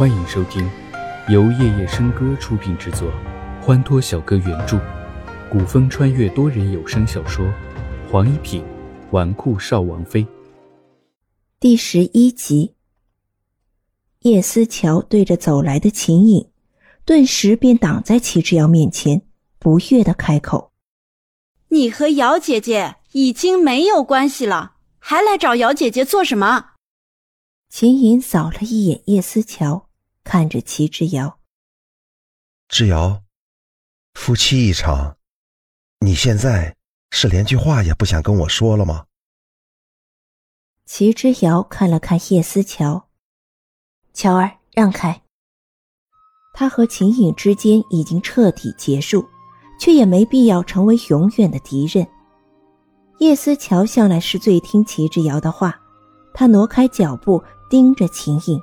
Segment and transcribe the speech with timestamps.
[0.00, 0.66] 欢迎收听
[1.28, 3.12] 由夜夜笙歌出品制作，
[3.60, 4.80] 欢脱小哥原著，
[5.52, 7.44] 古风穿越多人有声小说
[8.10, 8.64] 《黄一品
[9.10, 10.24] 纨绔少王妃》
[11.60, 12.76] 第十一集。
[14.20, 16.48] 叶思乔对着走来的秦颖，
[17.04, 19.20] 顿时便挡在齐之遥面前，
[19.58, 20.72] 不悦的开口
[21.68, 26.68] ：“你和姚姐姐已经没有关系了，还来找姚姐姐做什么？”
[27.68, 29.89] 秦颖扫了一眼叶思乔，
[30.32, 31.40] 看着齐之遥
[32.70, 33.24] ：“之遥，
[34.14, 35.16] 夫妻一场，
[35.98, 36.76] 你现在
[37.10, 39.06] 是连句话也不想跟我说了吗？”
[40.86, 43.08] 齐之遥看了看叶思乔。
[44.14, 45.20] 乔儿，让开。
[46.54, 49.28] 他和秦颖之间已经彻底结束，
[49.80, 52.06] 却也没必要成为永远的敌人。
[53.18, 55.76] 叶思乔向来是最听齐之遥的话，
[56.32, 58.62] 他挪开脚步，盯着秦颖。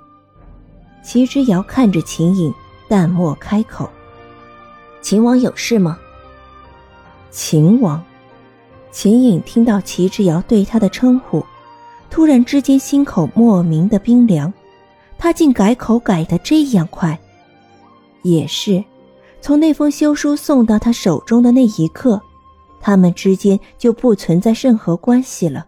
[1.07, 2.53] 齐之遥看着秦颖，
[2.89, 3.89] 淡漠开口
[4.99, 5.97] ：“秦王有事吗？”
[7.31, 8.03] 秦王。
[8.91, 11.41] 秦颖听到齐之遥对他的称呼，
[12.09, 14.53] 突然之间心口莫名的冰凉。
[15.17, 17.17] 他竟改口改得这样快，
[18.23, 18.83] 也是，
[19.39, 22.21] 从那封休书送到他手中的那一刻，
[22.81, 25.65] 他们之间就不存在任何关系了。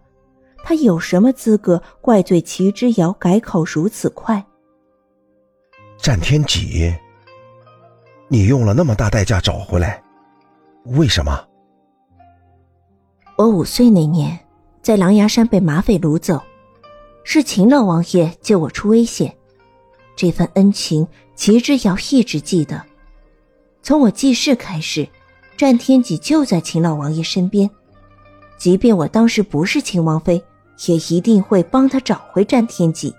[0.65, 4.45] 他有什么资格怪罪齐之遥改口如此快？
[6.01, 6.95] 战天戟，
[8.29, 10.01] 你用了那么大代价找回来，
[10.85, 11.45] 为什么？
[13.35, 14.39] 我五岁那年，
[14.81, 16.41] 在狼牙山被马匪掳走，
[17.25, 19.35] 是秦老王爷救我出危险。
[20.15, 21.05] 这份恩情，
[21.35, 22.81] 齐之遥一直记得。
[23.83, 25.05] 从我记事开始，
[25.57, 27.69] 战天戟就在秦老王爷身边。
[28.57, 30.41] 即便我当时不是秦王妃，
[30.87, 33.13] 也一定会帮他找回战天戟。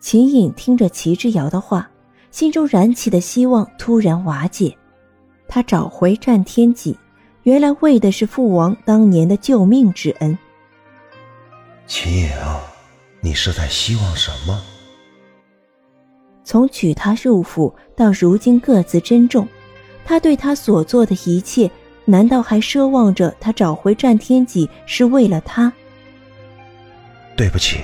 [0.00, 1.88] 秦颖听着齐之遥的话，
[2.30, 4.76] 心中燃起的希望突然瓦解。
[5.48, 6.96] 他找回战天戟，
[7.42, 10.38] 原来为的是父王当年的救命之恩。
[11.86, 12.30] 秦颖，
[13.20, 14.60] 你是在希望什么？
[16.44, 19.46] 从娶她入府到如今各自珍重，
[20.04, 21.70] 他对她所做的一切，
[22.04, 25.72] 难道还奢望着他找回战天戟是为了她？
[27.36, 27.78] 对不起，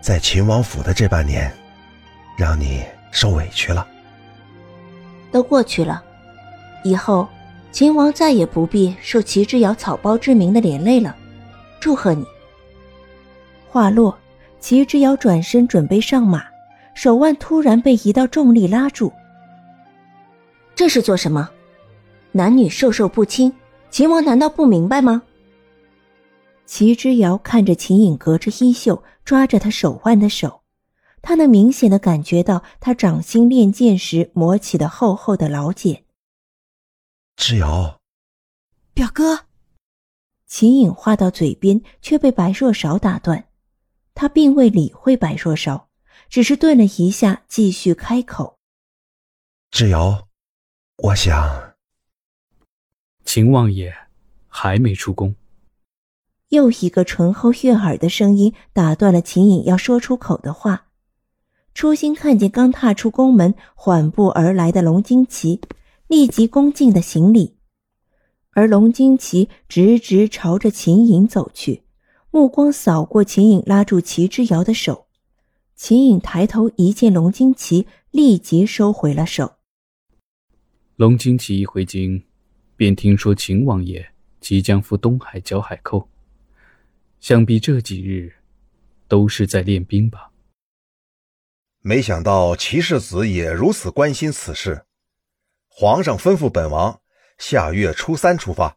[0.00, 1.52] 在秦王府的这半年，
[2.36, 3.86] 让你受委屈了。
[5.30, 6.02] 都过去了，
[6.84, 7.28] 以后
[7.70, 11.14] 秦王再也不必受齐之遥草包之名的连累了。
[11.80, 12.24] 祝贺你。
[13.68, 14.16] 话落，
[14.60, 16.44] 齐之遥转身准备上马。
[16.94, 19.12] 手腕突然被一道重力拉住。
[20.74, 21.48] 这是做什么？
[22.32, 23.52] 男女授受不亲，
[23.90, 25.22] 秦王难道不明白吗？
[26.68, 30.64] 齐之遥看着秦颖隔着衣袖抓着他手腕的手，
[31.22, 36.04] 他能明显的感觉到他掌心练剑时磨起的厚厚的老茧。
[37.36, 37.98] 之遥，
[38.92, 39.46] 表哥。
[40.46, 43.48] 秦颖话到嘴边，却被白若韶打断。
[44.14, 45.88] 他并未理会白若韶。
[46.28, 48.58] 只是顿了一下，继续开口
[49.72, 50.28] ：“之瑶，
[50.98, 51.74] 我想……
[53.24, 53.90] 秦王爷
[54.48, 55.34] 还没出宫。”
[56.50, 60.86] 又一个醇厚悦耳的声音打断了秦颖要说出口的话。
[61.74, 65.60] 初心看见刚踏出宫门缓步而来的龙惊奇，
[66.08, 67.56] 立即恭敬的行礼，
[68.50, 71.84] 而龙惊奇直直朝着秦颖走去，
[72.32, 75.06] 目光扫过秦颖拉住齐之遥的手。
[75.76, 79.52] 秦颖抬头一见龙惊奇，立即收回了手。
[80.96, 82.20] 龙惊奇一回京，
[82.74, 84.04] 便听说秦王爷
[84.40, 86.08] 即将赴东海剿海寇，
[87.20, 88.36] 想必这几日
[89.06, 90.30] 都是在练兵吧。
[91.80, 94.84] 没想到齐世子也如此关心此事，
[95.68, 97.00] 皇上吩咐本王
[97.38, 98.76] 下月初三出发。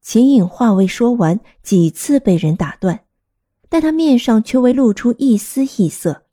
[0.00, 3.04] 秦颖话未说完，几次被人打断。
[3.70, 6.24] 但他面上却未露出一丝异色。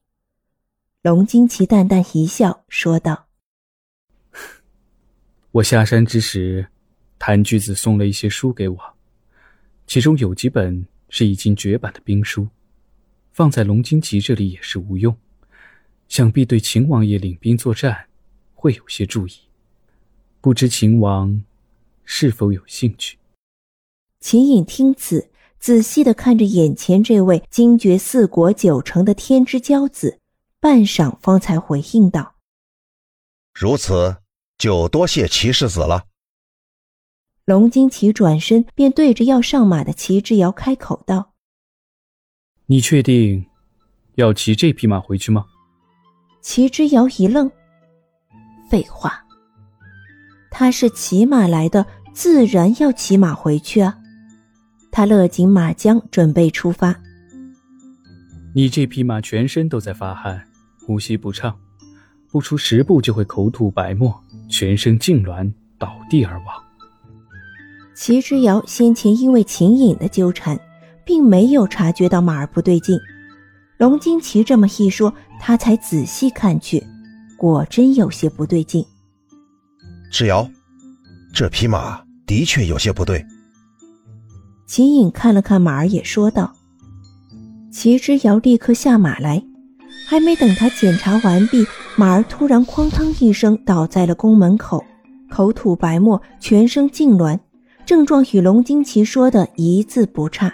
[1.01, 3.27] 龙惊奇淡淡一笑，说道
[5.51, 6.69] ：“我下山之时，
[7.19, 8.94] 谭巨子送了一些书给我，
[9.87, 12.47] 其中有几本是已经绝版的兵书，
[13.31, 15.15] 放在龙金奇这里也是无用，
[16.07, 18.07] 想必对秦王爷领兵作战
[18.53, 19.33] 会有些注意。
[20.41, 21.43] 不知秦王
[22.03, 23.17] 是否有兴趣？”
[24.19, 25.29] 秦颖听此。
[25.57, 30.19] 仔细的看着眼前这位精绝四国九城的天之骄子，
[30.59, 32.35] 半晌方才回应道
[33.51, 34.17] ：“如此，
[34.59, 36.05] 就多谢齐世子了。”
[37.45, 41.33] 龙金奇转身便对着要上马的齐之遥开口道
[42.65, 43.45] ：“你确定
[44.15, 45.45] 要骑这匹马回去吗？”
[46.41, 47.51] 齐之遥一愣，
[48.67, 49.13] 废话，
[50.49, 53.95] 他是骑马来的，自然要骑马回去啊。
[54.91, 56.99] 他勒紧马缰，准备出发。
[58.55, 60.43] 你这匹马全身都在发汗，
[60.83, 61.55] 呼吸不畅，
[62.31, 64.19] 不出十步就会口吐白沫，
[64.49, 66.64] 全身痉挛，倒地而亡。
[67.95, 70.59] 齐之遥先前因为秦颖的纠缠，
[71.05, 72.99] 并没有察觉到马儿不对劲。
[73.77, 76.85] 龙金奇这么一说，他才仔细看去，
[77.37, 78.85] 果真有些不对劲。
[80.11, 80.47] 之遥，
[81.33, 83.25] 这匹马的确有些不对。
[84.67, 86.53] 秦颖看了看马儿，也说道。
[87.71, 89.41] 齐之遥立刻下马来，
[90.07, 91.65] 还没等他检查完毕，
[91.95, 94.83] 马儿突然哐当一声倒在了宫门口，
[95.29, 97.37] 口吐白沫，全身痉挛，
[97.85, 100.53] 症状与龙金奇说的一字不差。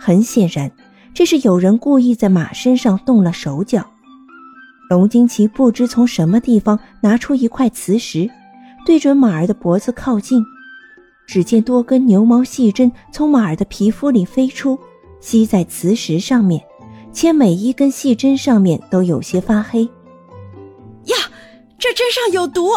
[0.00, 0.70] 很显然，
[1.14, 3.86] 这是有人故意在马身上动了手脚。
[4.90, 8.28] 龙金奇不知从什么地方拿出一块磁石，
[8.84, 10.44] 对准马儿的脖子靠近，
[11.26, 14.78] 只见多根牛毛细针从马儿的皮肤里飞出。
[15.20, 16.60] 吸在磁石上面，
[17.10, 19.84] 且每一根细针上面都有些发黑。
[19.84, 21.16] 呀，
[21.78, 22.68] 这针上有毒！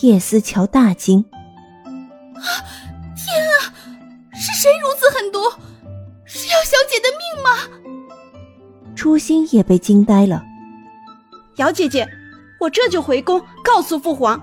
[0.00, 1.37] 叶思乔大惊：“啊，
[3.16, 3.72] 天啊，
[4.34, 5.40] 是谁如此狠毒？
[6.24, 7.50] 是要小姐的命吗？”
[8.94, 10.44] 初心也被惊呆了。
[11.56, 12.06] 姚姐姐，
[12.60, 14.40] 我这就回宫告诉父皇，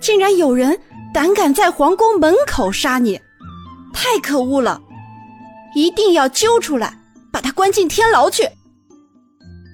[0.00, 0.78] 竟然有人
[1.12, 3.20] 胆敢在皇宫门口杀你，
[3.92, 4.80] 太可恶了！
[5.74, 6.98] 一定要揪出来，
[7.32, 8.48] 把他关进天牢去。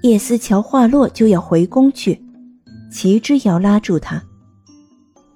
[0.03, 2.21] 叶思乔话落就要回宫去，
[2.91, 4.23] 齐之遥拉住他：“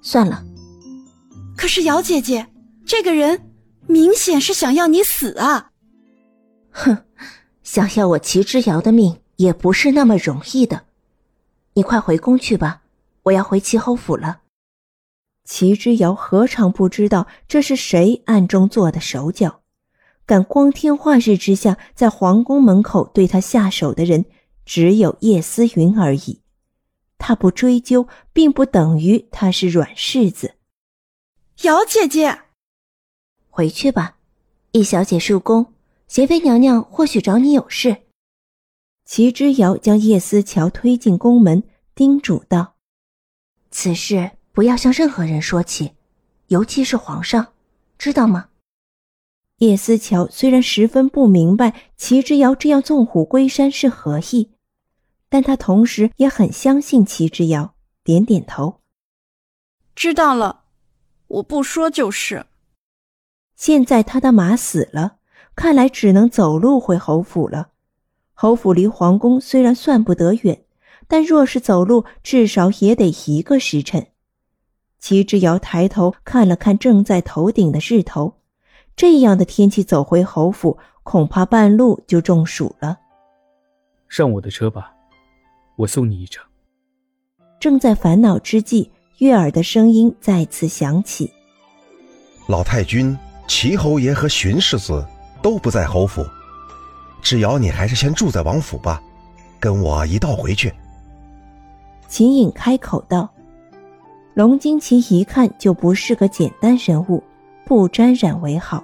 [0.01, 0.43] 算了。”
[1.57, 2.47] 可是姚姐姐，
[2.85, 3.51] 这个人
[3.87, 5.71] 明显是想要你死啊！
[6.71, 7.03] 哼，
[7.63, 10.83] 想要我齐之遥的命也不是那么容易的。
[11.73, 12.83] 你快回宫去吧，
[13.23, 14.41] 我要回齐侯府了。
[15.43, 19.61] 齐之遥何尝不知道这是谁暗中做的手脚？
[20.27, 24.25] 敢光天化日之下在皇宫门口对他下手的人，
[24.65, 26.41] 只有叶思云而已。
[27.17, 30.53] 他不追究，并不等于他是软柿子。
[31.63, 32.39] 姚姐姐，
[33.49, 34.17] 回去吧，
[34.73, 35.73] 易小姐入宫，
[36.07, 38.03] 贤妃娘娘或许找你有事。
[39.05, 41.63] 齐之遥将叶思乔推进宫门，
[41.95, 42.75] 叮嘱道
[43.71, 45.93] ：“此事不要向任何人说起，
[46.49, 47.53] 尤其是皇上，
[47.97, 48.49] 知道吗？”
[49.57, 54.51] 叶思乔虽然十分不明白齐之遥这样纵虎归山是何意，
[55.27, 58.79] 但他同时也很相信齐之遥，点点头，
[59.95, 60.65] 知道了，
[61.27, 62.45] 我不说就是。
[63.55, 65.17] 现在他的马死了，
[65.55, 67.69] 看来只能走路回侯府了。
[68.33, 70.63] 侯府离皇宫虽然算不得远，
[71.07, 74.07] 但若是走路，至少也得一个时辰。
[74.99, 78.35] 齐之遥抬头看了看正在头顶的日头。
[78.95, 82.97] 这样的天气走回侯府，恐怕半路就中暑了。
[84.07, 84.91] 上我的车吧，
[85.75, 86.43] 我送你一程。
[87.59, 91.31] 正在烦恼之际，悦耳的声音再次响起
[92.47, 93.17] ：“老太君、
[93.47, 95.03] 齐侯爷和荀世子
[95.41, 96.23] 都不在侯府，
[97.19, 99.01] 只要你还是先住在王府吧，
[99.59, 100.71] 跟我一道回去。”
[102.07, 103.27] 秦颖开口道
[104.35, 107.23] ：“龙金奇一看就不是个简单人物，
[107.65, 108.83] 不沾染为好。”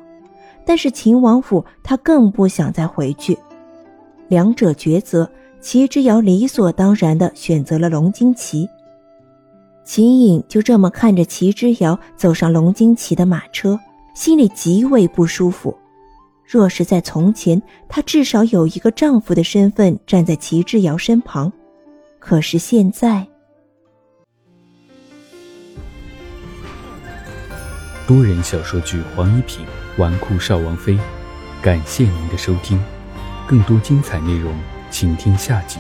[0.66, 3.38] 但是秦王府，他更不想再回去。
[4.30, 5.30] 两者抉择，
[5.62, 8.68] 齐之遥理所当然的选择了龙金奇。
[9.86, 13.80] 秦颖就这么看着齐之遥走上龙金奇的马车，
[14.14, 15.78] 心里极为不舒服。
[16.46, 21.52] 若是在从前，她至少有一个丈夫的身份站在齐之遥身旁，
[22.20, 23.28] 可是现在，
[28.08, 29.66] 多人小说剧黄一品。
[29.98, 30.98] 纨绔少王妃，
[31.62, 32.84] 感谢您的收听，
[33.48, 34.52] 更多精彩内容，
[34.90, 35.78] 请听下集。